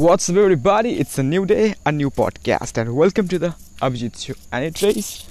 What's 0.00 0.28
up, 0.28 0.36
everybody? 0.36 0.98
It's 0.98 1.18
a 1.18 1.22
new 1.22 1.46
day, 1.46 1.74
a 1.86 1.90
new 1.90 2.10
podcast, 2.10 2.76
and 2.76 2.94
welcome 2.94 3.28
to 3.28 3.38
the 3.38 3.54
Abhijit 3.80 4.22
Show. 4.22 4.34
And 4.52 4.62
it 4.62 4.82
is 4.82 5.24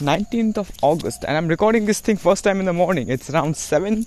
19th 0.00 0.58
of 0.58 0.72
August, 0.82 1.24
and 1.24 1.36
I'm 1.36 1.46
recording 1.46 1.86
this 1.86 2.00
thing 2.00 2.16
first 2.16 2.42
time 2.42 2.58
in 2.58 2.66
the 2.66 2.72
morning. 2.72 3.08
It's 3.08 3.30
around 3.30 3.56
7, 3.56 4.04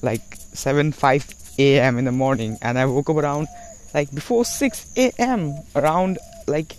like 0.00 0.22
7 0.54 0.92
5 0.92 1.34
a.m. 1.58 1.98
in 1.98 2.06
the 2.06 2.12
morning, 2.12 2.56
and 2.62 2.78
I 2.78 2.86
woke 2.86 3.10
up 3.10 3.16
around 3.16 3.46
like 3.92 4.10
before 4.10 4.42
6 4.42 4.86
a.m. 4.96 5.52
around 5.76 6.18
like 6.46 6.74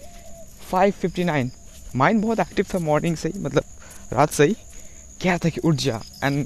5:59. 0.72 1.52
Mind 1.96 2.22
बहुत 2.22 2.40
active 2.40 2.66
था 2.74 2.80
morning 2.86 3.16
से 3.18 3.30
ही 3.30 3.40
मतलब 3.40 3.64
रात 4.14 4.32
से 4.40 4.46
ही 4.46 4.56
क्या 5.22 5.38
था 5.38 5.50
कि 5.50 5.62
उठ 5.66 5.76
जा 5.84 6.02
एंड 6.24 6.46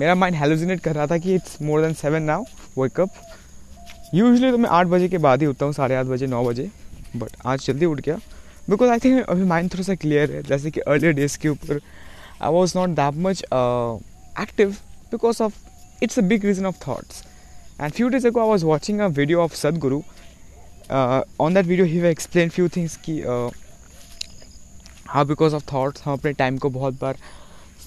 मेरा 0.00 0.14
माइंड 0.14 0.36
हेलोजिनेट 0.36 0.80
कर 0.80 0.94
रहा 0.94 1.06
था 1.06 1.18
कि 1.18 1.34
it's 1.34 1.60
more 1.62 1.82
than 1.82 1.94
seven 1.94 2.22
now 2.22 2.44
wake up 2.78 3.10
usually 4.13 4.49
तो 4.51 4.57
मैं 4.57 4.69
आठ 4.69 4.87
बजे 4.87 5.07
के 5.09 5.17
बाद 5.17 5.41
ही 5.41 5.47
उठता 5.47 5.65
हूँ, 5.65 5.73
साढ़े 5.73 5.95
आठ 5.95 6.05
बजे, 6.05 6.27
नौ 6.27 6.43
बजे। 6.45 6.69
बट 7.15 7.29
आज 7.45 7.65
जल्दी 7.65 7.85
उठ 7.85 7.99
गया। 8.01 8.15
बिकॉज़ 8.69 8.89
आई 8.91 8.99
थिंक 8.99 9.25
अभी 9.29 9.43
माइंड 9.45 9.71
थोड़ा 9.73 9.83
सा 9.83 9.95
क्लियर 9.95 10.31
है। 10.31 10.41
जैसे 10.43 10.71
कि 10.71 10.79
अर्लियर 10.79 11.13
डेज़ 11.13 11.37
के 11.39 11.49
ऊपर 11.49 11.79
I 12.41 12.51
was 12.51 12.77
not 12.77 12.89
that 12.89 13.13
much 13.25 13.43
active 14.41 14.71
because 15.11 15.41
of 15.43 15.53
it's 16.03 16.19
a 16.19 16.21
big 16.23 16.45
reason 16.45 16.65
of 16.65 16.79
thoughts 16.87 17.23
and 17.81 17.91
few 17.91 18.07
days 18.09 18.27
ago 18.27 18.39
I 18.41 18.47
was 18.47 18.65
watching 18.65 18.99
a 18.99 19.07
video 19.09 19.41
of 19.41 19.55
Sadhguru 19.55 20.01
on 20.91 21.53
that 21.53 21.65
video 21.65 21.85
he 21.85 21.99
explain 22.09 22.49
few 22.49 22.67
things 22.75 22.95
की 23.07 23.19
हाँ 25.07 25.25
because 25.27 25.55
of 25.55 25.63
thoughts 25.73 26.01
हम 26.05 26.13
अपने 26.13 26.33
time 26.33 26.57
को 26.57 26.69
बहुत 26.69 26.99
बार 27.01 27.17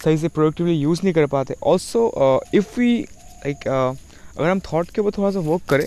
सही 0.05 0.19
से 0.19 0.29
productively 0.29 0.75
use 0.75 1.01
नहीं 1.05 1.15
कर 1.15 1.27
पाते। 1.37 1.55
ऑल्सो 1.63 2.41
इफ़ 2.55 2.81
वी 2.81 2.99
लाइक 3.01 3.69
अगर 3.69 4.49
हम 4.49 4.61
थाट 4.63 4.91
के 4.91 5.01
ऊपर 5.01 5.11
थोड़ा 5.19 5.31
सा 5.31 5.41
वर्क 5.41 5.63
करें 5.71 5.87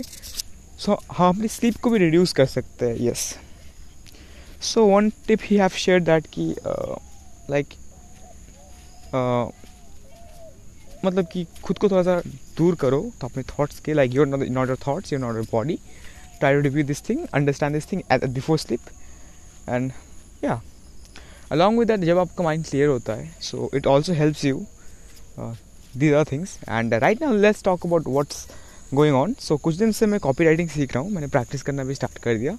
सो 0.79 0.91
so, 0.91 1.17
हम 1.17 1.35
अपनी 1.35 1.47
स्लीप 1.47 1.75
को 1.81 1.89
भी 1.89 1.99
रिड्यूस 1.99 2.33
कर 2.33 2.45
सकते 2.45 2.85
हैं 2.85 2.95
yes 3.01 3.33
so 4.63 4.85
one 4.85 5.09
tip 5.27 5.39
he 5.43 5.57
have 5.57 5.69
share 5.77 5.99
that 5.99 6.27
कि 6.33 6.53
लाइक 7.51 7.73
मतलब 11.05 11.27
कि 11.33 11.45
खुद 11.63 11.77
को 11.77 11.89
थोड़ा 11.89 12.03
सा 12.03 12.21
दूर 12.57 12.75
करो 12.75 13.01
तो 13.21 13.27
अपने 13.27 13.43
थॉट्स 13.49 13.79
के 13.79 13.93
like 13.93 14.13
your 14.13 14.27
not 14.27 14.67
your 14.67 14.77
thoughts 14.87 15.13
your 15.13 15.21
not 15.21 15.35
your 15.35 15.47
body 15.51 15.79
try 16.39 16.53
to 16.53 16.61
review 16.61 16.83
this 16.85 17.01
thing 17.09 17.25
understand 17.33 17.73
this 17.73 17.91
thing 17.91 18.01
at 18.11 18.25
before 18.29 18.57
sleep 18.59 18.89
and 19.69 19.91
या 20.43 20.61
अलॉन्ग 21.51 21.79
विद 21.79 21.87
दैट 21.87 21.99
जब 22.05 22.17
आपका 22.19 22.43
माइंड 22.43 22.65
क्लियर 22.65 22.87
होता 22.87 23.13
है 23.13 23.31
so 23.41 23.69
it 23.75 23.87
also 23.87 24.13
helps 24.13 24.45
you 24.45 24.65
these 25.97 26.13
are 26.13 26.25
things 26.31 26.57
and 26.69 26.93
right 26.93 27.21
now 27.21 27.37
let's 27.37 27.63
talk 27.63 27.85
about 27.85 28.07
what's 28.07 28.45
going 28.93 29.15
on 29.15 29.33
so 29.39 29.57
कुछ 29.57 29.75
दिन 29.75 29.91
से 29.91 30.05
मैं 30.05 30.19
copy 30.19 30.43
writing 30.45 30.69
सीख 30.69 30.93
रहा 30.93 31.03
हूँ। 31.03 31.11
मैंने 31.11 31.27
प्रैक्टिस 31.27 31.61
करना 31.61 31.83
भी 31.83 31.95
स्टार्ट 31.95 32.17
कर 32.23 32.37
दिया। 32.37 32.57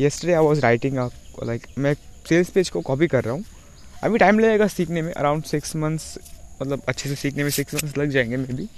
Yesterday 0.00 0.32
I 0.32 0.44
was 0.44 0.60
writing 0.60 0.96
like 1.44 1.66
मैं 1.78 1.94
सेल्स 2.28 2.50
पेज 2.50 2.70
को 2.70 2.80
कॉपी 2.80 3.06
कर 3.08 3.24
रहा 3.24 3.34
हूँ। 3.34 3.44
अभी 4.04 4.18
टाइम 4.18 4.38
लगेगा 4.38 4.66
सीखने 4.68 5.02
में 5.02 5.12
अराउंड 5.12 5.44
सिक्स 5.44 5.74
मंथ्स 5.76 6.18
मतलब 6.62 6.82
अच्छे 6.88 7.08
से 7.08 7.14
सीखने 7.14 7.42
में 7.42 7.50
सिक्स 7.50 7.74
मंथ्स 7.74 7.96
लग 7.98 8.10
जाएँगे 8.10 8.36
maybe 8.54 8.68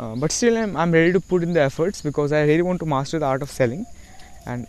but 0.00 0.30
still 0.30 0.56
I 0.56 0.82
am 0.82 0.94
ready 0.94 1.12
to 1.12 1.20
put 1.30 1.42
in 1.42 1.52
the 1.54 1.56
efforts 1.58 2.06
because 2.06 2.34
I 2.34 2.46
ready 2.46 2.62
want 2.62 2.80
to 2.80 2.86
master 2.86 3.18
the 3.18 3.22
art 3.24 3.42
of 3.42 3.52
selling 3.52 3.84
and 4.48 4.66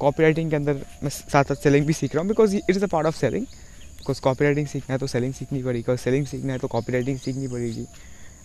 copy 0.00 0.22
writing 0.22 0.50
के 0.50 0.56
अंदर 0.56 0.80
मैं 1.02 1.10
साथ 1.10 1.44
साथ 1.44 1.54
सेलिंग 1.54 1.86
भी 1.86 1.92
सीख 1.92 2.14
रहा 2.14 2.22
हूँ 2.22 2.28
because 2.28 2.56
it 2.56 2.70
is 2.70 2.84
a 2.84 2.86
part 2.86 3.06
of 3.06 3.16
selling 3.16 3.44
because 3.44 4.20
copy 4.20 4.44
writing 4.44 4.66
सीखना 4.66 4.92
है 4.92 4.98
तो 4.98 5.06
सेलिंग 5.06 5.34
सीखनी 5.34 5.62
पड़ेगी। 5.62 5.90
और 5.90 5.96
सेलिंग 5.96 6.26
सीखना 6.26 6.52
है 6.52 6.58
तो 6.58 6.68
कॉपी 6.68 6.92
राइटिंग 6.92 7.18
सीखनी 7.18 7.48
पड़ेगी। 7.48 7.86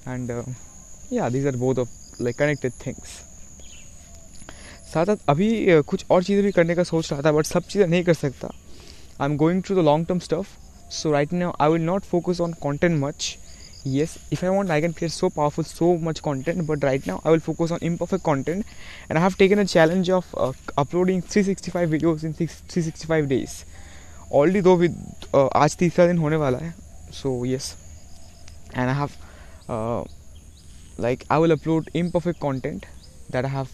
And 0.08 0.32
yeah 1.14 1.30
these 1.30 1.48
are 1.48 1.56
both 1.56 1.80
of 1.80 1.90
like 2.22 2.38
connected 2.38 2.72
things 2.86 3.20
साथ 4.94 5.06
साथ 5.06 5.30
अभी 5.30 5.82
कुछ 5.84 6.06
और 6.12 6.24
चीज़ें 6.24 6.44
भी 6.44 6.52
करने 6.52 6.76
का 6.76 6.84
सोच 6.84 7.12
रहा 7.12 7.22
था 7.22 7.32
बट 7.32 7.46
सब 7.46 7.64
चीज़ें 7.64 7.88
नहीं 7.88 8.04
कर 8.04 8.14
सकता। 8.14 8.48
I 9.22 9.30
am 9.30 9.38
going 9.38 9.62
to 9.64 9.76
the 9.76 9.86
long 9.86 10.08
term 10.08 10.20
stuff 10.20 10.48
so 10.94 11.12
right 11.12 11.34
now 11.34 11.54
I 11.62 11.70
will 11.70 11.82
not 11.82 12.04
focus 12.06 12.42
on 12.42 12.54
content 12.62 13.00
much 13.00 13.36
yes 13.88 14.18
if 14.34 14.46
I 14.46 14.52
want 14.52 14.72
I 14.72 14.82
can 14.82 14.92
fair 14.92 15.10
so 15.12 15.30
powerful 15.30 15.66
so 15.66 15.94
much 16.02 16.20
content 16.20 16.62
but 16.68 16.84
right 16.86 17.08
now 17.08 17.20
I 17.26 17.32
will 17.32 17.40
focus 17.40 17.72
on 17.72 17.80
imperfect 17.98 18.24
content 18.26 18.58
and 18.58 19.18
I 19.18 19.22
have 19.24 19.36
taken 19.40 19.60
a 19.60 19.64
challenge 19.66 20.12
of 20.12 20.36
uploading 20.78 21.22
three 21.32 21.44
sixty 21.44 21.72
five 21.72 21.90
videos 21.90 22.26
in 22.26 22.34
three 22.34 22.48
sixty 22.82 23.08
five 23.08 23.26
days 23.26 23.64
already 24.34 24.62
दो 24.62 24.76
with 24.78 24.96
uh, 25.36 25.50
आज 25.56 25.76
तीसरा 25.78 26.08
दिन 26.08 26.18
होने 26.18 26.36
वाला 26.36 26.58
है 26.58 26.74
so 27.14 27.44
yes 27.46 27.74
and 28.76 28.90
I 28.90 28.96
have 28.96 29.10
like 31.02 31.24
I 31.32 31.42
will 31.42 31.52
upload 31.52 31.90
imperfect 31.96 32.40
content 32.40 32.86
that 33.32 33.46
I 33.46 33.52
have 33.52 33.68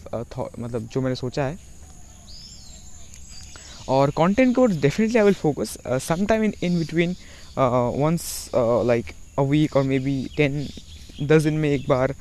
मतलब 0.58 0.88
जो 0.92 1.00
मैंने 1.00 1.16
सोचा 1.16 1.44
है। 1.44 1.58
और 3.88 4.10
कॉन्टेंट 4.10 4.54
को 4.56 4.66
definitely 4.66 5.18
I 5.18 5.24
will 5.24 5.34
focus 5.34 5.76
some 6.06 6.24
time 6.26 6.44
in 6.44 6.52
in 6.62 6.78
between 6.78 7.14
once 8.02 8.50
like 8.54 9.12
a 9.38 9.42
week 9.42 9.76
और 9.76 9.82
मे 9.82 9.98
बी 9.98 10.22
टेन 10.36 10.66
दस 11.22 11.42
दिन 11.42 11.54
में 11.54 11.68
एक 11.70 11.88
बार 11.88 12.14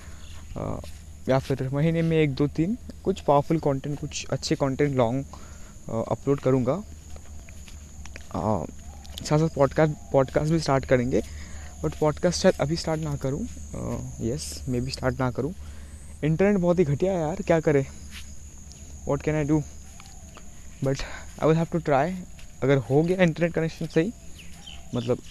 uh, 0.53 0.87
या 1.29 1.39
फिर 1.39 1.69
महीने 1.69 2.01
में 2.01 2.17
एक 2.17 2.33
दो 2.35 2.47
तीन 2.47 2.77
कुछ 3.03 3.19
पावरफुल 3.21 3.59
कंटेंट 3.59 3.99
कुछ 3.99 4.25
अच्छे 4.25 4.55
कंटेंट 4.55 4.95
लॉन्ग 4.95 5.25
अपलोड 6.07 6.39
करूँगा। 6.39 6.81
साथ 9.23 9.37
साथ 9.39 9.49
पॉडकास्ट 9.49 9.93
पॉडकास्ट 10.11 10.51
भी 10.51 10.59
स्टार्ट 10.59 10.85
करेंगे। 10.85 11.21
बट 11.83 11.95
पॉडकास्ट 11.99 12.41
शायद 12.41 12.55
अभी 12.61 12.75
स्टार्ट 12.75 13.01
ना 13.01 13.15
करूँ। 13.15 13.41
यस 14.21 14.63
मे 14.69 14.81
बी 14.81 14.91
स्टार्ट 14.91 15.19
ना 15.19 15.29
करूँ। 15.31 15.53
इंटरनेट 16.23 16.57
बहुत 16.57 16.79
ही 16.79 16.83
घटिया 16.83 17.11
है 17.13 17.19
यार 17.19 17.41
क्या 17.41 17.59
करे? 17.59 17.85
What 19.05 19.21
can 19.21 19.35
I 19.35 19.43
do 19.43 19.59
but 20.83 21.01
I 21.41 21.47
will 21.47 21.57
have 21.57 21.67
to 21.71 21.79
try 21.79 22.15
अगर 22.63 22.77
हो 22.89 23.01
गया 23.03 23.23
इंटरनेट 23.23 23.53
कनेक्शन 23.53 23.85
सही 23.85 24.13
मतलब 24.95 25.21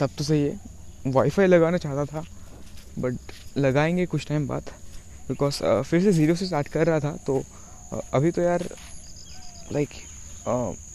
तब 0.00 0.10
तो 0.18 0.24
सही 0.24 0.42
है। 0.42 0.60
वाईफाई 1.06 1.46
लगाना 1.46 1.78
चाहता 1.78 2.04
था 2.04 2.24
बट 2.98 3.32
लगाएँगे 3.56 4.06
कुछ 4.06 4.26
टाइम 4.26 4.46
बाद। 4.48 4.70
बिकॉज़ 5.28 5.62
uh, 5.64 5.82
फिर 5.82 6.02
से 6.02 6.12
ज़ीरो 6.12 6.34
से 6.34 6.46
स्टार्ट 6.46 6.68
कर 6.68 6.86
रहा 6.86 7.00
था 7.00 7.16
तो 7.26 7.42
uh, 7.94 8.02
अभी 8.14 8.30
तो 8.30 8.42
यार 8.42 8.68
लाइक 9.72 9.88
like, 9.88 10.00
uh, 10.48 10.89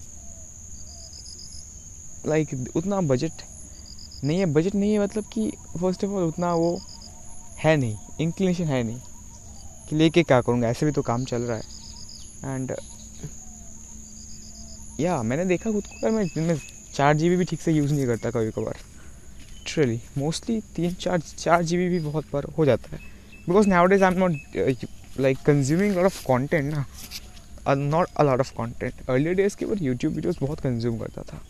लाइक 2.26 2.72
उतना 2.76 3.00
बजट 3.04 3.42
नहीं 4.24 4.40
है। 4.40 4.46
बजट 4.54 4.76
नहीं 4.76 4.94
है 4.94 5.00
मतलब 5.00 5.24
कि 5.34 5.50
फ़र्स्ट 5.82 6.04
ऑफ़ 6.04 6.12
ऑल 6.12 6.24
उतना 6.24 6.54
वो 6.56 6.80
है 7.60 7.76
नहीं। 7.78 7.98
इंक्लिनेशन 8.22 8.64
है 8.64 8.82
नहीं 8.84 9.00
कि 9.90 9.96
लेके 9.96 10.24
क्या 10.24 10.42
करूँगा। 10.42 10.68
ऐसे 10.68 10.86
भी 10.86 10.92
तो 10.92 11.02
काम 11.02 11.26
चल 11.26 11.42
रहा 11.42 11.58
है। 11.58 12.54
एंड 12.56 12.76
या 15.00 15.22
मैंने 15.24 15.46
देखा 15.46 15.72
खुद 15.72 15.86
को। 15.86 16.12
मैं 16.12 16.26
दिन 16.28 16.44
में 16.44 16.60
चार 16.94 17.16
जीबी 17.18 17.36
भी 17.36 17.46
ठीक 17.46 17.62
से 17.62 17.72
यूज़ 17.72 17.94
नहीं 17.94 18.06
करता 18.08 18.30
कभी 18.32 18.52
कभार। 18.52 18.78
ट्रेली 19.68 20.00
मोस्टली 20.18 20.60
तीन, 20.76 20.94
चार 20.94 21.20
चार 21.20 21.64
जीबी 21.64 21.88
भी 21.90 22.00
बहुत 22.02 22.26
बार 22.34 22.44
हो 22.58 22.66
जाता 22.66 22.96
है। 22.96 23.02
Because 23.48 23.68
now 23.68 23.86
days 23.86 24.04
I 24.04 24.12
am 24.12 24.20
not 24.20 25.20
like 25.20 25.38
consuming 25.46 25.96
lot 25.96 26.06
of 26.06 26.24
content 26.26 26.74
ना। 26.74 26.86
Not 27.68 28.08
a 28.18 28.24
lot 28.24 28.40
of 28.40 28.54
content 28.56 29.10
early 29.10 29.34
days 29.34 29.56
के 29.58 29.66
बाद 29.66 29.82
यूट्यूब 29.82 30.14
वीडियोज़ 30.14 30.38
बहुत 30.42 30.60
कंज्यूम 30.60 30.98
करता 31.00 31.22
था। 31.24 31.42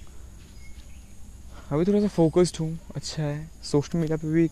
अभी 1.71 1.85
थोड़ा 1.85 1.99
सा 2.01 2.07
फोकस्ड 2.07 2.57
हूँ 2.59 2.77
अच्छा 2.95 3.23
है। 3.23 3.49
सोशल 3.63 3.97
मीडिया 3.99 4.17
पे 4.17 4.27
भी 4.33 4.43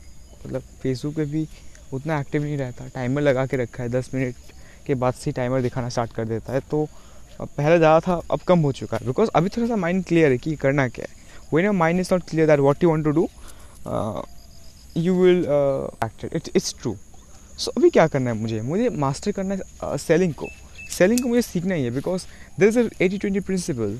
मतलब 0.46 0.62
फेसबुक 0.81 1.16
पे 1.16 1.25
भी 1.25 1.47
उतना 1.94 2.19
एक्टिव 2.19 2.44
नहीं 2.44 2.57
रहता। 2.57 2.88
टाइमर 2.96 3.22
लगा 3.22 3.46
के 3.46 3.57
रखा 3.57 3.84
है 3.84 3.90
दस 3.90 4.09
मिनट 4.13 4.35
के 4.85 4.96
बाद 4.96 5.13
से 5.13 5.31
टाइमर 5.31 5.62
दिखाना 5.62 5.90
स्टार्ट 5.90 6.13
कर 6.13 6.25
देता 6.25 6.53
है। 6.53 6.59
तो 6.72 6.88
पहले 7.41 7.78
ज़्यादा 7.78 8.00
था 8.07 8.22
अब 8.31 8.40
कम 8.47 8.59
हो 8.59 8.72
चुका 8.72 8.97
है। 8.97 9.06
बिकॉज़ 9.07 9.29
अभी 9.35 9.50
थोड़ा 9.50 9.68
सा 9.68 9.75
माइंड 9.75 10.03
क्लियर 10.06 10.31
है 10.31 10.38
कि 10.38 10.56
करना 10.56 10.88
क्या 10.90 11.06
है। 11.09 11.22
When 11.53 11.66
your 11.66 11.73
mind 11.75 12.00
is 12.00 12.13
not 12.13 12.23
clear 12.29 12.47
that 12.47 12.59
what 12.59 12.84
you 12.84 12.90
want 12.90 13.06
to 13.06 13.12
do 13.12 13.28
you 14.97 15.16
will 15.16 15.40
acted 16.03 16.35
it's 16.35 16.52
it's 16.56 16.75
true 16.81 16.96
सो 17.57 17.72
अभी 17.78 17.90
क्या 17.90 18.07
करना 18.07 18.31
है 18.31 18.38
मुझे? 18.38 18.62
मुझे 18.62 18.90
मास्टर 18.90 19.32
करना 19.32 19.55
है 19.55 19.97
सेलिंग 19.97 20.32
uh, 20.34 20.40
को। 20.40 20.47
सेलिंग 20.91 21.22
को 21.22 21.28
मुझे 21.29 21.41
सीखना 21.41 21.76
ही 21.76 21.84
है 21.84 21.91
because 21.91 22.26
there 22.59 22.70
is 22.70 22.90
eighty 23.02 23.17
twenty 23.17 23.40
principle 23.40 23.99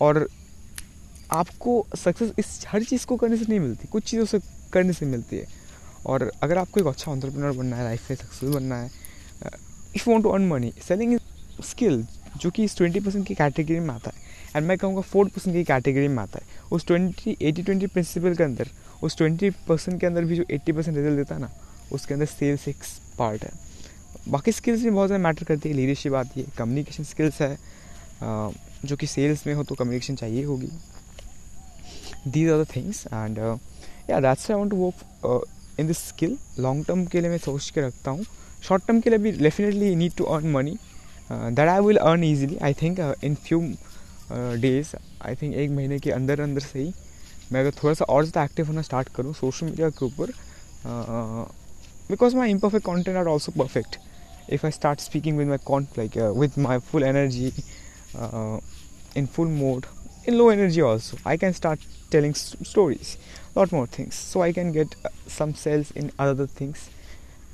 और 0.00 0.28
आपको 1.32 1.84
सक्सेस 1.96 2.32
इस, 2.38 2.64
हर 2.68 2.84
चीज़ 2.84 3.06
को 3.06 3.16
करने 3.16 3.36
से 3.36 3.44
नहीं 3.48 3.60
मिलती। 3.60 3.88
कुछ 3.88 4.04
चीज़ों 4.04 4.24
से 4.26 4.40
करने 4.72 4.92
से 4.92 5.06
मिलती 5.06 5.36
है। 5.36 5.46
और 6.06 6.30
अगर 6.42 6.58
आपको 6.58 6.80
एक 6.80 6.86
अच्छा 6.86 7.10
ऑन्टरप्रेनर 7.10 7.52
बनना 7.52 7.76
है 7.76 7.84
लाइफ 7.84 8.10
में 8.10 8.16
सक्सेसफुल 8.16 8.54
बनना 8.54 8.76
है 8.76 8.90
if 9.96 10.08
want 10.10 10.24
to 10.24 10.30
earn 10.30 10.46
money 10.48 10.72
selling 10.88 11.18
skill 11.64 12.04
जो 12.40 12.50
कि 12.50 12.64
इस 12.64 12.76
ट्वेंटी 12.76 13.00
परसेंट 13.00 13.26
की 13.26 13.34
कैटेगरी 13.34 13.80
में 13.80 13.94
आता 13.94 14.10
है। 14.10 14.30
एंड 14.56 14.66
मैं 14.66 14.76
कहूँगा 14.78 15.00
फोर 15.02 15.26
परसेंट 15.26 15.54
की 15.56 15.64
कैटेगरी 15.64 16.08
में 16.08 16.22
आता 16.22 16.38
है। 16.38 16.60
उस 16.72 16.86
ट्वेंटी 16.86 17.36
एटी 17.40 17.62
ट्वेंटी 17.62 17.86
प्रिंसिपल 17.86 18.34
के 18.34 18.44
अंदर, 18.44 18.68
उस 19.02 19.16
ट्वेंटी 19.16 19.50
परसेंट 19.68 20.00
के 20.00 20.06
अंदर 20.06 20.24
भी 20.24 20.36
जो 20.36 20.44
एट्टी 20.50 20.72
परसेंट 20.72 20.96
रिज़ल्ट 20.96 21.16
देता 21.16 21.34
है 21.34 21.40
ना, 21.40 21.50
उसके 21.92 22.14
अंदर 22.14 22.26
सेल्स 22.26 22.66
एक 22.68 22.82
पार्ट 23.18 23.44
है। 23.44 23.50
बाकी 24.28 24.52
स्किल्स 24.52 24.82
भी 24.82 24.90
बहुत 24.90 25.08
ज़्यादा 25.08 25.22
मैटर 25.22 25.44
करती 25.44 25.68
है। 25.68 25.74
लीडरशिप 25.74 26.14
आती 26.14 26.40
है 26.40 26.46
कम्युनिकेशन 26.58 27.04
स्किल्स 27.04 27.40
है। 27.42 27.56
जो 28.84 28.96
कि 28.96 29.06
सेल्स 29.06 29.46
में 29.46 29.54
हो 29.54 29.62
तो 29.64 29.74
कम्युनिकेशन 29.74 30.16
चाहिए 30.16 30.44
होगी। 30.44 30.68
These 32.26 32.50
are 32.50 32.64
uh, 33.38 33.58
yeah 34.08 34.20
that's 34.20 34.48
why 34.48 34.54
i 34.54 34.58
want 34.58 34.70
to 34.70 34.76
work 34.76 34.94
uh, 35.24 35.40
in 35.80 35.86
this 35.86 35.98
skill 36.08 36.36
long 36.58 36.84
term 36.86 37.04
के 37.06 37.20
लिए 37.20 37.30
मैं 37.30 37.38
सोच 37.38 37.70
के 37.70 37.80
रखता 37.80 38.10
हूँ. 38.10 38.24
शॉर्ट 38.62 38.86
टर्म 38.86 39.00
के 39.00 39.10
लिए 39.10 39.18
भी 39.18 39.32
definitely 39.32 39.94
need 39.96 40.12
to 40.16 40.24
earn 40.24 40.50
money 40.52 40.76
that 41.32 41.68
I 41.68 41.80
will 41.80 41.96
earn 41.96 42.24
easily 42.24 42.56
I 42.56 42.72
think 42.72 43.14
in 43.24 43.34
few 43.34 43.60
days 44.32 44.96
I 45.22 45.34
think 45.34 45.54
एक 45.54 45.70
महीने 45.70 45.98
के 45.98 46.10
अंदर 46.10 46.40
अंदर 46.40 46.60
से 46.60 46.78
ही 46.78 46.92
मैं 47.52 47.60
अगर 47.60 47.70
थोड़ा 47.82 47.94
सा 47.94 48.04
और 48.04 48.24
ज़्यादा 48.24 48.44
एक्टिव 48.44 48.66
होना 48.66 48.82
स्टार्ट 48.82 49.08
करूँ 49.08 49.32
सोशल 49.34 49.66
मीडिया 49.66 49.90
के 49.90 50.04
ऊपर 50.04 50.32
because 52.10 52.36
my 52.36 52.50
imperfect 52.50 52.86
content 52.86 53.16
are 53.16 53.26
also 53.26 53.52
perfect 53.52 53.98
if 54.50 54.66
I 54.66 54.72
start 54.72 55.00
speaking 55.00 55.38
with 55.38 55.48
my 55.48 55.58
can't 55.64 55.98
like 55.98 56.12
uh, 56.12 56.58
my 56.58 56.78
full 56.78 57.02
energy 57.02 57.52
in 59.16 59.26
full 59.26 59.48
mode 59.48 60.01
in 60.26 60.38
low 60.38 60.48
energy 60.50 60.82
also. 60.82 61.16
I 61.24 61.36
can 61.36 61.54
start 61.54 61.80
telling 62.10 62.34
stories 62.34 63.16
lot 63.56 63.72
more 63.72 63.86
things. 63.86 64.14
So 64.14 64.42
I 64.42 64.52
can 64.52 64.72
get 64.72 64.94
uh, 65.04 65.08
some 65.28 65.54
sales 65.54 65.90
in 65.92 66.10
other 66.18 66.46
things. 66.58 66.88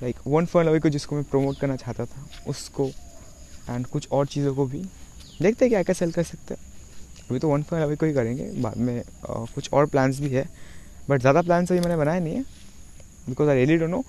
Like 0.03 0.19
one 0.25 0.47
फन 0.47 0.67
अवे 0.69 0.81
को 0.81 0.89
जिसको 0.89 1.17
मैं 1.17 1.25
promote 1.31 1.59
करना 1.61 1.77
चाहता 1.77 2.05
था 2.07 2.27
उसको 2.49 2.87
and 3.71 3.87
कुछ 3.87 4.09
और 4.13 4.27
चीज़ों 4.27 4.55
को 4.55 4.67
भी। 4.67 4.83
देखते 5.43 5.65
हैं 5.65 5.71
क्या 5.71 5.83
क्या 5.83 5.95
सेल 5.95 6.13
कर 6.13 6.23
सकते 6.23 6.55
हैं। 6.55 6.61
अभी 7.31 7.39
तो 7.39 7.49
वन 7.49 7.63
फन 7.63 7.83
अवे 7.83 7.97
को 7.97 8.07
ही 8.07 8.13
करेंगे। 8.15 8.51
बाद 8.63 8.77
में 8.77 9.03
uh, 9.03 9.51
कुछ 9.55 9.73
और 9.73 9.87
प्लान्स 9.87 10.21
भी 10.21 10.31
है। 10.31 10.49
बट 11.11 11.21
ज़्यादा 11.21 11.43
प्लान्स 11.43 11.73
अभी 11.73 11.81
मैंने 11.81 11.97
बनाए 11.97 12.21
नहीं 12.21 12.35
है। 12.35 12.43
Because 13.29 13.49
I 13.49 13.57
really 13.57 13.77
don't 13.79 13.91
know 13.91 14.05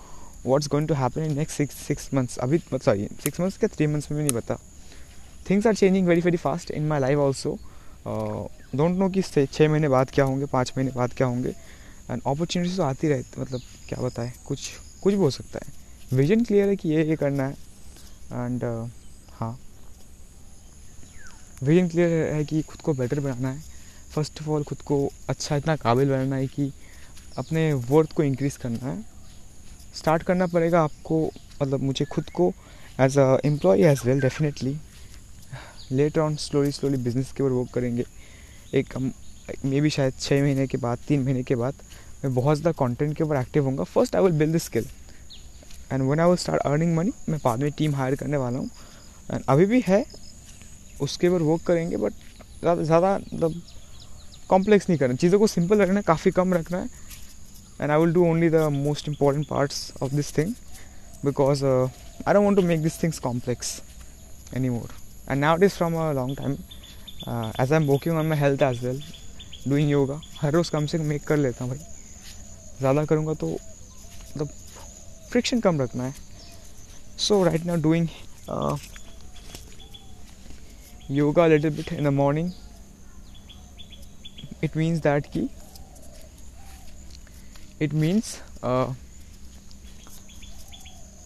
what's 0.45 0.67
going 0.71 0.87
to 0.87 0.93
happen 0.95 1.23
in 1.23 1.33
next 1.37 1.57
six 1.57 1.75
six 1.87 2.09
months 2.13 2.37
अभी 2.37 2.57
सॉरी 2.73 3.07
सिक्स 3.23 3.39
मंथ्स 3.39 3.57
के 3.57 3.67
थ्री 3.67 3.87
मंथ्स 3.87 4.11
में 4.11 4.19
भी 4.19 4.27
नहीं 4.27 4.41
पता। 4.41 4.59
Things 5.49 5.67
are 5.67 5.75
changing 5.75 6.07
very 6.07 6.21
very 6.21 6.37
fast 6.37 6.71
in 6.71 6.87
my 6.87 6.99
life 6.99 7.17
also 7.19 7.57
don't 8.07 8.97
know 8.97 9.09
कि 9.09 9.21
छः 9.21 9.69
महीने 9.69 9.87
बाद 9.89 10.11
क्या 10.11 10.25
होंगे 10.25 10.45
पाँच 10.45 10.73
महीने 10.77 10.91
बाद 10.95 11.13
क्या 11.13 11.27
होंगे। 11.27 11.49
एंड 11.49 12.21
अपॉर्चुनिटीज़ 12.21 12.77
तो 12.77 12.83
आती 12.83 13.07
रहती 13.07 13.41
मतलब 13.41 13.61
क्या 13.89 14.01
बताए 14.01 14.31
कुछ 14.47 14.69
कुछ 15.03 15.13
भी 15.13 15.19
हो 15.19 15.29
सकता 15.31 15.59
है। 15.63 16.17
विजन 16.17 16.43
क्लियर 16.43 16.69
है 16.69 16.75
कि 16.75 16.89
ये 16.89 17.03
ये 17.05 17.15
करना 17.15 17.43
है। 17.43 17.53
एंड 18.33 18.63
uh, 18.63 18.89
हाँ। 19.33 19.59
विजन 21.63 21.87
क्लियर 21.87 22.33
है 22.33 22.43
कि 22.45 22.61
खुद 22.61 22.81
को 22.81 22.93
बेटर 22.93 23.19
बनाना 23.19 23.51
है। 23.51 23.63
फ़र्स्ट 24.13 24.41
ऑफ़ 24.41 24.49
ऑल 24.49 24.63
खुद 24.63 24.81
को 24.81 24.97
अच्छा 25.29 25.55
इतना 25.55 25.75
काबिल 25.75 26.09
बनाना 26.09 26.35
है 26.35 26.47
कि 26.47 26.71
अपने 27.37 27.71
वर्थ 27.73 28.13
को 28.13 28.23
इंक्रीज़ 28.23 28.57
करना 28.57 28.87
है। 28.87 29.01
स्टार्ट 29.95 30.23
करना 30.23 30.47
पड़ेगा 30.47 30.81
आपको 30.81 31.25
मतलब 31.61 31.81
मुझे 31.81 32.05
खुद 32.05 32.29
को 32.29 32.53
as 32.99 33.17
a 33.17 33.37
employ 33.45 33.83
as 33.83 34.01
well 34.05 34.21
definitely 34.21 34.77
later 35.91 36.21
on 36.21 36.35
slowly 36.37 36.71
slowly 36.71 36.97
business 36.97 37.31
के 37.31 37.43
ऊपर 37.43 37.51
वर्क 37.53 37.69
करेंगे। 37.73 38.05
एक 38.73 38.95
हम 38.95 39.11
मे 39.65 39.81
भी 39.81 39.89
शायद 39.89 40.13
छः 40.19 40.41
महीने 40.41 40.67
के 40.67 40.77
बाद, 40.77 40.97
तीन 41.07 41.23
महीने 41.23 41.43
के 41.43 41.55
बाद 41.55 41.73
मैं 42.23 42.33
बहुत 42.33 42.57
ज़्यादा 42.57 42.71
कंटेंट 42.79 43.15
के 43.17 43.23
ऊपर 43.23 43.35
एक्टिव 43.35 43.63
होऊँगा। 43.63 43.83
First 43.83 44.15
I 44.15 44.21
will 44.23 44.37
build 44.39 44.55
the 44.55 44.57
skill 44.59 44.85
and 45.91 46.01
one 46.03 46.19
I 46.19 46.27
will 46.27 46.37
start 46.37 46.61
earning 46.61 46.95
money 46.95 47.11
मैं 47.29 47.39
बाद 47.43 47.59
में 47.59 47.71
टीम 47.77 47.95
हायर 47.95 48.15
करने 48.15 48.37
वाला 48.37 48.59
हूँ। 48.59 48.69
एंड 49.31 49.43
अभी 49.49 49.65
भी 49.65 49.83
है, 49.87 50.05
उसके 51.01 51.27
ऊपर 51.27 51.41
वर्क 51.43 51.61
करेंगे 51.67 51.97
बट 51.97 52.13
ज़्यादा 52.61 52.83
ज़्यादा 52.83 53.17
मतलब 53.17 53.61
कॉम्प्लेक्स 54.49 54.89
नहीं 54.89 54.99
करना। 54.99 55.15
चीज़ों 55.15 55.39
को 55.39 55.47
सिंपल 55.47 55.81
रखना 55.81 55.95
है, 55.95 56.03
काफ़ी 56.03 56.31
कम 56.31 56.53
रखना 56.53 56.77
है। 56.77 56.89
And 57.81 57.91
I 57.91 57.97
will 57.99 58.13
do 58.13 58.25
only 58.25 58.49
the 58.49 58.67
most 58.73 59.09
important 59.09 59.49
parts 59.49 59.91
of 60.03 60.15
this 60.15 60.37
thing 60.37 60.53
because 61.25 61.65
I 61.65 61.87
I 62.27 62.33
don't 62.33 62.43
want 62.43 62.59
to 62.59 62.63
make 62.63 62.81
these 62.83 62.95
things 63.01 63.17
complex 63.25 63.69
anymore. 64.57 64.89
And 65.29 65.41
nowadays, 65.41 65.77
from 65.77 65.93
a 65.93 66.11
long 66.13 66.35
time, 66.35 66.57
uh, 67.27 67.51
as 67.59 67.71
I'm 67.71 67.85
working 67.85 68.13
on 68.13 68.27
my 68.27 68.35
health 68.35 68.61
as 68.63 68.81
well, 68.81 68.99
doing 69.67 69.89
yoga, 69.89 70.19
हर 70.41 70.51
रोज़ 70.53 70.71
कम 70.71 70.85
से 70.85 70.97
कम 70.97 71.03
make 71.05 71.23
कर 71.27 71.37
लेता 71.37 71.63
हूँ 71.65 71.71
भाई 71.71 71.79
ज़्यादा 72.79 73.03
करूँगा 73.05 73.33
तो 73.41 73.47
मतलब 73.47 74.47
फ्रिक्शन 75.31 75.59
कम 75.59 75.81
रखना 75.81 76.03
है 76.03 76.13
so 77.27 77.43
right 77.43 77.65
now 77.65 77.81
doing 77.81 78.07
a 81.11 81.47
little 81.47 81.71
bit 81.71 81.91
in 81.91 82.03
the 82.03 82.11
morning 82.11 82.53
it 84.61 84.75
means 84.81 85.01
that 85.01 85.29
ki 85.35 85.49
it 87.79 87.93
means 88.03 88.33
uh, 88.63 88.87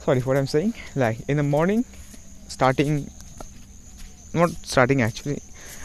sorry 0.05 0.21
what 0.29 0.37
i'm 0.37 0.47
saying 0.47 0.73
like 1.03 1.19
in 1.33 1.43
the 1.43 1.49
morning 1.55 1.83
starting 2.55 2.97
not 4.33 4.49
starting 4.63 5.01
actually 5.01 5.41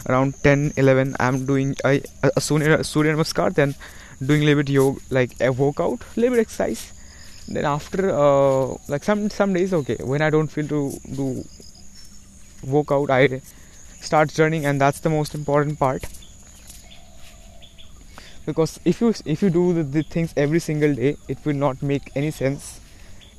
around 0.07 0.33
10 0.43 0.73
11 0.77 1.15
i'm 1.19 1.45
doing 1.45 1.75
a, 1.85 2.01
a 2.23 2.41
surya, 2.41 2.83
surya 2.83 3.13
namaskar 3.13 3.53
then 3.53 3.75
doing 4.25 4.43
a 4.43 4.45
little 4.45 4.63
bit 4.63 4.71
yoga 4.71 4.99
like 5.09 5.31
a 5.39 5.51
workout 5.51 5.99
little 6.15 6.35
bit 6.35 6.41
exercise. 6.41 6.93
Then 7.47 7.65
after 7.65 8.09
uh, 8.11 8.75
like 8.87 9.03
some 9.03 9.29
some 9.29 9.53
days 9.53 9.73
okay 9.73 9.97
when 10.03 10.21
i 10.21 10.29
don't 10.29 10.47
feel 10.47 10.67
to 10.67 10.91
do 11.15 11.43
workout 12.63 13.09
i 13.09 13.41
start 14.01 14.37
running 14.37 14.65
and 14.65 14.79
that's 14.79 14.99
the 14.99 15.09
most 15.09 15.33
important 15.33 15.79
part. 15.79 16.03
Because 18.45 18.79
if 18.83 19.01
you 19.01 19.13
if 19.25 19.41
you 19.41 19.49
do 19.49 19.73
the, 19.73 19.83
the, 19.83 20.03
things 20.03 20.33
every 20.35 20.59
single 20.59 20.93
day 20.93 21.15
it 21.27 21.37
will 21.45 21.55
not 21.55 21.81
make 21.81 22.11
any 22.15 22.31
sense. 22.31 22.79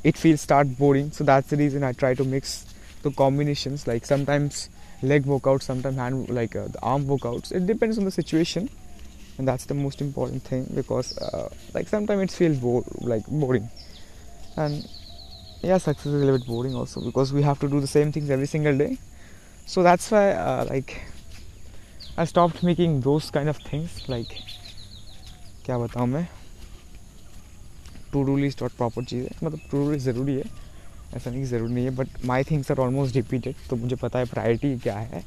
It 0.03 0.17
feels 0.17 0.41
start 0.41 0.79
boring. 0.79 1.13
So 1.13 1.25
that's 1.25 1.49
the 1.49 1.56
reason 1.56 1.85
i 1.85 1.93
try 1.93 2.15
to 2.15 2.25
mix 2.25 2.65
the 3.03 3.11
combinations. 3.11 3.87
Like 3.87 4.06
sometimes 4.06 4.71
leg 5.02 5.25
workouts 5.25 5.63
sometimes 5.63 5.98
hand 5.98 6.30
like 6.30 6.56
uh, 6.56 6.68
the 6.68 6.81
arm 6.81 7.06
workouts 7.06 7.52
it 7.52 7.66
depends 7.68 7.98
on 7.98 8.06
the 8.06 8.12
situation 8.12 8.69
and 9.38 9.48
that's 9.48 9.66
the 9.66 9.74
most 9.74 10.02
important 10.02 10.42
thing 10.44 10.63
because 10.75 11.18
uh, 11.18 11.50
like 11.74 11.88
sometimes 11.88 12.22
it 12.24 12.31
feels 12.31 12.57
bo- 12.57 12.86
like 13.02 13.25
boring 13.28 13.69
and 14.57 14.88
yeah 15.62 15.78
success 15.78 16.06
is 16.06 16.13
a 16.13 16.18
little 16.18 16.38
bit 16.38 16.48
boring 16.48 16.75
also 16.75 17.02
because 17.02 17.34
we 17.34 17.42
have 17.42 17.60
to 17.60 17.68
do 17.68 17.81
the 17.81 17.88
same 17.88 18.12
things 18.12 18.30
every 18.30 18.46
single 18.48 18.78
day 18.78 18.98
so 19.66 19.84
that's 19.84 20.10
why 20.12 20.31
uh, 20.31 20.66
like 20.69 21.02
i 22.18 22.24
stopped 22.24 22.63
making 22.63 23.02
those 23.02 23.30
kind 23.31 23.50
of 23.50 23.57
things 23.72 24.02
like 24.07 24.42
क्या 25.66 25.78
बताऊँ 25.78 26.07
मैं 26.07 26.28
to 28.13 28.22
do 28.24 28.36
list 28.38 28.62
और 28.63 28.69
proper 28.78 29.04
चीज़ 29.04 29.24
है 29.24 29.31
मतलब 29.44 29.60
to 29.72 29.78
do 29.78 29.92
list 29.92 30.06
ज़रूरी 30.06 30.34
है 30.36 30.44
ऐसा 31.17 31.31
नहीं 31.31 31.45
ज़रूरी 31.45 31.73
नहीं 31.75 31.85
है 31.85 31.91
but 31.97 32.25
my 32.27 32.45
things 32.51 32.71
are 32.71 32.79
almost 32.81 33.17
repeated 33.17 33.55
तो 33.71 33.77
मुझे 33.77 33.97
पता 33.97 34.19
है 34.19 34.25
प्रायोरिटी 34.27 34.77
क्या 34.79 34.97
है। 34.97 35.23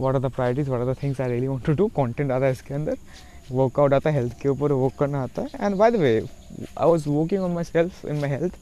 What 0.00 0.14
are 0.14 0.20
the 0.20 0.30
priorities 0.32 0.68
what 0.68 0.80
are 0.80 0.92
the 0.92 0.96
things 1.02 1.20
I 1.20 1.28
really 1.28 1.46
want 1.46 1.64
to 1.66 1.72
do 1.74 1.86
content 1.94 2.30
आता 2.32 2.46
है 2.46 2.52
इसके 2.52 2.74
अंदर 2.74 2.96
वर्कआउट 3.50 3.94
आता 3.94 4.10
है 4.10 4.16
हेल्थ 4.16 4.40
के 4.40 4.48
ऊपर 4.48 4.72
वर्क 4.72 4.94
करना 4.98 5.22
आता 5.22 5.42
है। 5.42 5.48
And 5.60 5.76
by 5.76 5.90
the 5.90 5.96
way 5.96 6.18
I 6.18 6.88
was 6.88 7.08
working 7.08 7.42
on 7.42 7.52
myself 7.64 8.04
in 8.06 8.20
my 8.20 8.30
health 8.30 8.54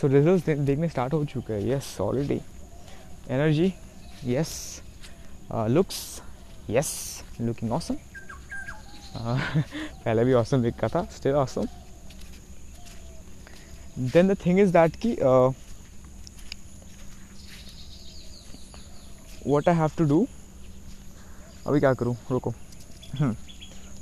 so 0.00 0.06
result 0.08 0.50
देखने 0.50 0.88
स्टार्ट 0.88 1.12
हो 1.12 1.24
चुके 1.24 1.52
हैं। 1.52 1.60
Yes 1.60 1.96
already 2.00 2.40
energy 3.30 3.72
yes 4.24 4.50
looks 5.52 6.00
yes 6.70 6.90
looking 7.40 7.72
awesome 7.72 7.96
पहले 9.14 10.24
भी 10.24 10.32
ऑसम 10.34 10.62
लिखा 10.62 10.88
था 10.88 11.02
still 11.16 11.34
awesome 11.36 11.66
then 13.98 14.28
the 14.28 14.36
thing 14.46 14.58
is 14.60 14.72
that 14.72 14.96
कि 14.96 15.16
what 19.46 19.68
I 19.68 19.74
have 19.74 19.90
to 19.98 20.04
do 20.04 20.26
अभी 21.66 21.80
क्या 21.80 21.92
करूँ? 21.94 22.16
रुको। 22.30 22.50
हम्म, 23.14 23.34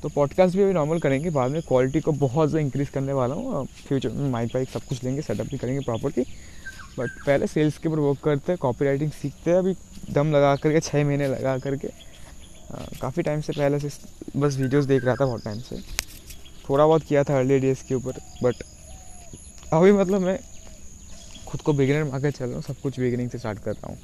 तो 0.03 0.09
पॉडकास्ट 0.09 0.57
भी 0.57 0.63
अभी 0.63 0.73
नॉर्मल 0.73 0.99
करेंगे 1.01 1.31
बाद 1.31 1.51
में 1.51 1.61
क्वालिटी 1.63 2.01
को 2.01 2.13
बहुत 2.15 2.49
ज़्यादा 2.49 2.65
इंक्रीज़ 2.65 2.91
करने 2.91 3.13
वाला 3.13 3.35
हूँ। 3.35 3.65
फ्यूचर 3.79 4.11
में 4.11 4.31
माइक 4.31 4.55
वाइक 4.55 4.69
सब 4.69 4.83
कुछ 4.89 5.03
लेंगे 5.05 5.23
सेटअप 5.23 5.47
भी 5.47 5.59
करेंगे 5.59 5.81
प्रॉपर्टी 5.85 6.23
बट 6.99 7.11
पहले 7.27 7.47
सेल्स 7.47 7.79
के 7.79 7.89
ऊपर 7.89 7.99
वर्क 7.99 8.19
करते 8.25 8.53
हैं 8.53 8.59
कॉपी 8.59 8.85
राइटिंग 8.85 9.11
सीखते 9.13 9.51
हैं 9.51 9.59
अभी 9.59 9.75
दम 10.11 10.33
लगा 10.33 10.55
करके 10.57 10.81
छः 10.81 11.05
महीने 11.05 11.29
लगा 11.29 11.57
करके। 11.59 11.89
काफ़ी 13.01 13.23
टाइम 13.23 13.41
से 13.41 13.53
पहले 13.53 13.79
से 13.81 13.89
बस 14.37 14.57
वीडियोस 14.57 14.85
देख 14.85 15.05
रहा 15.05 15.15
था 15.15 15.27
बहुत 15.27 15.45
टाइम 15.45 15.61
से। 15.61 15.77
थोड़ा 16.69 16.87
बहुत 16.87 17.03
किया 17.03 17.25
था 17.25 17.39
अर्ली 17.39 17.59
डेज़ 17.59 17.83
के 17.89 17.95
ऊपर 17.95 18.21
बट 18.43 18.63
अभी 19.73 19.93
मतलब 19.93 20.21
मैं 20.21 20.39
खुद 21.47 21.61
को 21.61 21.73
बिगिनर 21.73 22.05
मान 22.05 22.21
के 22.23 22.31
चल 22.31 22.45
रहा 22.45 22.55
हूँ 22.55 22.63
सब 22.63 22.81
कुछ 22.83 23.01
बिगिनिंग 23.01 23.31
से 23.31 23.39
स्टार्ट 23.39 23.59
कर 23.59 23.73
रहा 23.73 23.89
हूँ। 23.89 23.99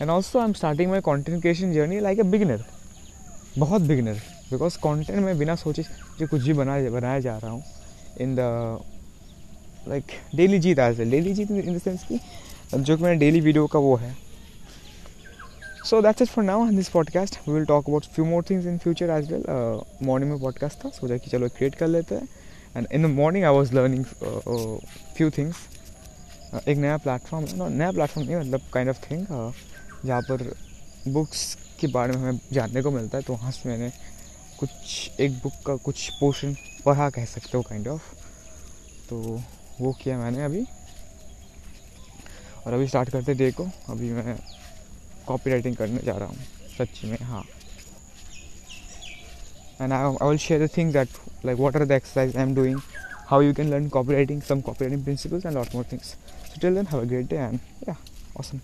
And 0.00 0.10
also 0.10 0.38
I 0.38 0.44
am 0.44 0.52
starting 0.52 0.90
my 0.90 1.00
content 1.00 1.40
creation 1.40 1.72
journey 1.72 2.00
like 2.00 2.18
a 2.18 2.22
beginner 2.22 2.64
बहुत 3.58 3.82
बिगिनर 3.82 4.14
बिकॉज़ 4.50 4.78
कॉन्टेंट 4.78 5.18
में 5.18 5.38
बिना 5.38 5.54
सोचे 5.54 5.82
जो 6.18 6.26
कुछ 6.26 6.42
भी 6.42 6.52
बना 6.52 6.90
बनाया 6.90 7.20
जा 7.20 7.38
रहा 7.38 7.50
हूँ 7.50 7.64
इन 8.20 8.34
द 8.34 8.38
लाइक 9.88 10.04
डेली 10.34 10.58
जीत 10.58 10.78
एज 10.78 11.00
डेली 11.00 11.34
जीत 11.34 11.50
इन 11.50 11.78
द 11.78 11.80
सेंस 11.80 12.04
की 12.04 12.20
जो 12.74 12.96
कि 12.96 13.02
मेरा 13.02 13.14
डेली 13.14 13.40
वीडियो 13.40 13.66
का 13.66 13.78
वो 13.78 13.96
है। 13.96 14.16
So 15.84 16.00
that's 16.00 16.22
it 16.22 16.28
for 16.28 16.44
now 16.44 16.72
this 16.72 16.88
podcast 16.88 17.48
we 17.48 17.54
will 17.54 17.64
talk 17.64 17.86
about 17.86 18.04
few 18.04 18.24
more 18.24 18.44
things 18.50 18.66
in 18.66 18.78
future 18.78 19.10
as 19.10 19.32
well 19.32 19.42
uh, 19.42 20.22
में 20.22 20.40
पॉडकास्ट 20.40 20.84
था 20.84 20.88
सोचा 20.88 21.16
कि 21.16 21.30
चलो 21.30 21.48
क्रिएट 21.48 21.74
कर 21.74 21.86
लेते 21.86 22.14
हैं। 22.14 22.28
And 22.76 22.86
in 22.92 23.02
the 23.02 23.06
morning 23.06 23.44
I 23.44 23.50
was 23.50 23.74
learning 23.74 24.04
few 25.16 25.30
uh, 25.30 25.54
एक 26.68 26.78
नया 26.78 26.96
प्लेटफॉर्म 26.96 27.72
नया 27.72 27.90
प्लेटफॉर्म 27.90 28.26
नहीं 28.26 28.36
मतलब 28.36 28.60
काइंड 28.72 28.90
ऑफ़ 28.90 29.10
थिंग 29.10 29.26
जहाँ 30.04 30.20
पर 30.22 30.54
बुक्स 31.08 31.54
के 31.80 31.86
बारे 31.92 32.12
में 32.12 32.22
हमें 32.22 32.40
जानने 32.52 32.82
को 32.82 32.90
मिलता 32.90 33.18
है 33.18 33.24
तो 33.24 33.32
वहाँ 33.32 33.50
से 33.52 33.68
मैंने 33.68 33.90
कुछ, 34.58 35.10
एक 35.20 35.32
बुक 35.42 35.52
का 35.66 35.76
कुछ 35.84 36.08
पोर्शन 36.20 36.56
पढ़ा 36.84 37.08
कह 37.10 37.24
सकते 37.24 37.56
हो 37.56 37.62
काइंड 37.68 37.88
ऑफ़ 37.88 38.02
तो 39.08 39.40
वो 39.80 39.92
किया 40.02 40.18
मैंने 40.18 40.44
अभी। 40.44 40.64
और 42.66 42.72
अभी 42.72 42.86
स्टार्ट 42.88 43.10
करते 43.10 43.34
देखो 43.34 43.64
अभी 43.90 44.10
मैं 44.12 44.36
कॉपी 45.26 45.50
राइटिंग 45.50 45.76
करने 45.76 46.02
जा 46.04 46.16
रहा 46.16 46.28
हूँ, 46.28 46.36
सच्ची 46.78 47.10
में 47.10 47.16
हाँ। 47.22 47.42
And 49.80 49.92
I 49.92 49.98
I 49.98 50.28
will 50.28 50.38
share 50.38 50.66
the 50.66 50.68
thing 50.76 50.92
that 50.92 51.08
like 51.44 51.58
what 51.58 51.76
are 51.76 51.84
the 51.84 51.92
exercise 51.92 52.36
I 52.36 52.42
am 52.42 52.54
doing 52.54 52.80
how 53.28 53.40
you 53.42 53.54
can 53.54 53.70
learn 53.70 53.88
copy 53.88 54.12
writing 54.14 54.42
some 54.42 54.60
copy 54.60 54.84
writing 54.84 55.04
principles 55.04 55.46
and 55.46 55.54
lot 55.54 55.74
more 55.74 55.84
things 55.92 56.14
till 56.60 56.74
then 56.74 56.86
have 56.92 57.00
a 57.00 57.04
great 57.04 57.28
day 57.30 57.36
and 57.36 57.58
yeah 57.88 57.96
awesome. 58.40 58.60